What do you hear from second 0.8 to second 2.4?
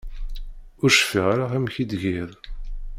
Ur cfiɣ ara amek i t-giɣ.